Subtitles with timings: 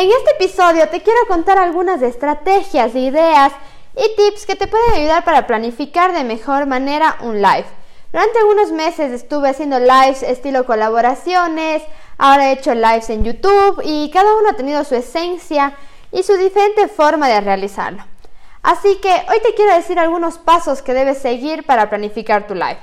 [0.00, 3.52] En este episodio te quiero contar algunas estrategias, ideas
[3.94, 7.66] y tips que te pueden ayudar para planificar de mejor manera un live.
[8.10, 11.82] Durante algunos meses estuve haciendo lives estilo colaboraciones,
[12.16, 15.74] ahora he hecho lives en YouTube y cada uno ha tenido su esencia
[16.12, 18.02] y su diferente forma de realizarlo.
[18.62, 22.80] Así que hoy te quiero decir algunos pasos que debes seguir para planificar tu live.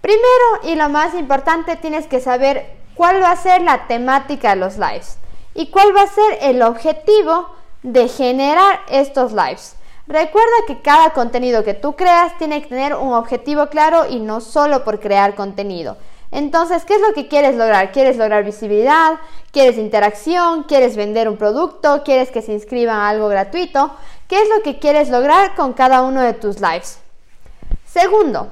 [0.00, 4.56] Primero y lo más importante tienes que saber cuál va a ser la temática de
[4.56, 5.18] los lives
[5.54, 7.48] y cuál va a ser el objetivo
[7.82, 9.76] de generar estos lives.
[10.06, 14.40] Recuerda que cada contenido que tú creas tiene que tener un objetivo claro y no
[14.40, 15.96] solo por crear contenido.
[16.32, 17.92] Entonces, ¿qué es lo que quieres lograr?
[17.92, 19.18] ¿Quieres lograr visibilidad?
[19.52, 20.64] ¿Quieres interacción?
[20.64, 22.02] ¿Quieres vender un producto?
[22.04, 23.92] ¿Quieres que se inscriban a algo gratuito?
[24.28, 27.00] ¿Qué es lo que quieres lograr con cada uno de tus lives?
[27.84, 28.48] Segundo,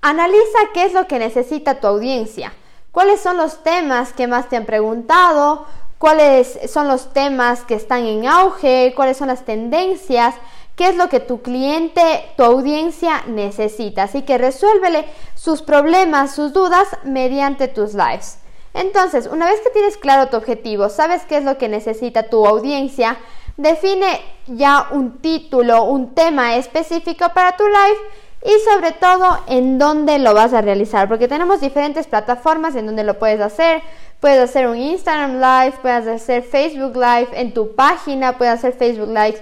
[0.00, 2.52] analiza qué es lo que necesita tu audiencia.
[2.98, 5.66] ¿Cuáles son los temas que más te han preguntado?
[5.98, 8.92] ¿Cuáles son los temas que están en auge?
[8.96, 10.34] ¿Cuáles son las tendencias?
[10.74, 12.02] ¿Qué es lo que tu cliente,
[12.36, 14.02] tu audiencia necesita?
[14.02, 15.04] Así que resuélvele
[15.36, 18.38] sus problemas, sus dudas mediante tus lives.
[18.74, 22.44] Entonces, una vez que tienes claro tu objetivo, sabes qué es lo que necesita tu
[22.48, 23.16] audiencia,
[23.56, 27.98] define ya un título, un tema específico para tu live
[28.44, 33.04] y sobre todo en dónde lo vas a realizar, porque tenemos diferentes plataformas en donde
[33.04, 33.82] lo puedes hacer.
[34.20, 39.08] Puedes hacer un Instagram Live, puedes hacer Facebook Live en tu página, puedes hacer Facebook
[39.08, 39.38] Live,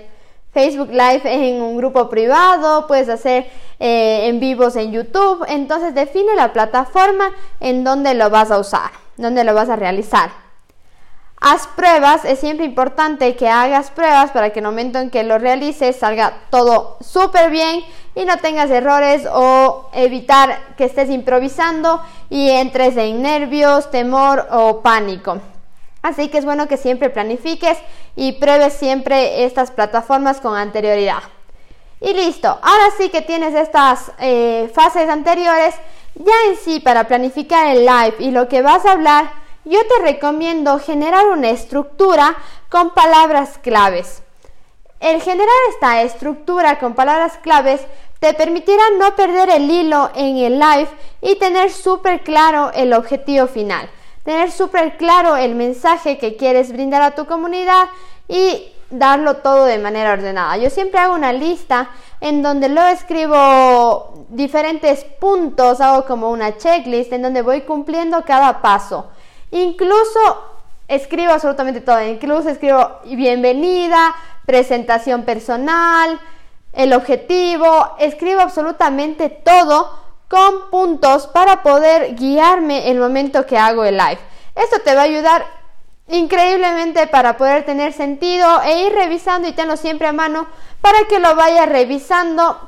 [0.53, 3.47] Facebook Live en un grupo privado, puedes hacer
[3.81, 5.45] eh, en vivos en YouTube.
[5.49, 7.31] Entonces define la plataforma
[7.61, 10.46] en donde lo vas a usar, donde lo vas a realizar.
[11.49, 15.23] Haz pruebas, es siempre importante que hagas pruebas para que en el momento en que
[15.23, 17.85] lo realices salga todo súper bien
[18.17, 24.81] y no tengas errores o evitar que estés improvisando y entres en nervios, temor o
[24.81, 25.39] pánico.
[26.03, 27.79] Así que es bueno que siempre planifiques
[28.17, 31.23] y pruebes siempre estas plataformas con anterioridad.
[32.01, 35.77] Y listo, ahora sí que tienes estas eh, fases anteriores,
[36.17, 40.03] ya en sí para planificar el live y lo que vas a hablar, yo te
[40.03, 42.37] recomiendo generar una estructura
[42.71, 44.23] con palabras claves.
[45.01, 47.81] El generar esta estructura con palabras claves
[48.21, 50.89] te permitirá no perder el hilo en el live
[51.21, 53.91] y tener súper claro el objetivo final,
[54.25, 57.89] tener súper claro el mensaje que quieres brindar a tu comunidad
[58.29, 60.57] y darlo todo de manera ordenada.
[60.59, 61.91] Yo siempre hago una lista
[62.21, 68.63] en donde lo escribo diferentes puntos, hago como una checklist en donde voy cumpliendo cada
[68.63, 69.11] paso.
[69.51, 70.21] Incluso
[70.89, 74.15] escribo absolutamente todo, incluso escribo bienvenida,
[74.45, 76.21] presentación personal,
[76.73, 79.91] el objetivo, escribo absolutamente todo
[80.29, 84.19] con puntos para poder guiarme el momento que hago el live.
[84.55, 85.47] Esto te va a ayudar
[86.09, 90.47] increíblemente para poder tener sentido e ir revisando y tenlo siempre a mano
[90.81, 92.59] para que lo vayas revisando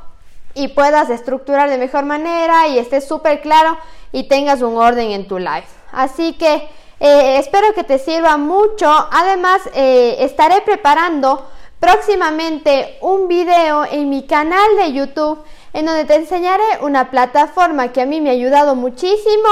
[0.54, 3.78] y puedas estructurar de mejor manera y esté súper claro
[4.10, 5.77] y tengas un orden en tu live.
[5.92, 6.68] Así que
[7.00, 8.86] eh, espero que te sirva mucho.
[9.10, 11.46] Además, eh, estaré preparando
[11.80, 15.38] próximamente un video en mi canal de YouTube
[15.72, 19.48] en donde te enseñaré una plataforma que a mí me ha ayudado muchísimo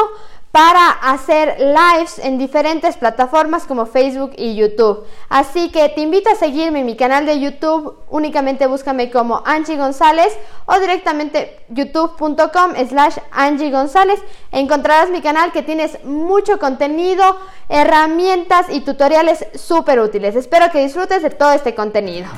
[0.57, 5.05] para hacer lives en diferentes plataformas como Facebook y YouTube.
[5.29, 9.77] Así que te invito a seguirme en mi canal de YouTube, únicamente búscame como Angie
[9.77, 10.35] González
[10.65, 14.19] o directamente youtube.com slash Angie González.
[14.51, 17.39] Encontrarás mi canal que tienes mucho contenido,
[17.69, 20.37] herramientas y tutoriales súper útiles.
[20.37, 22.29] Espero que disfrutes de todo este contenido.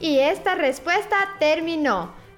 [0.00, 2.15] Y esta respuesta terminó.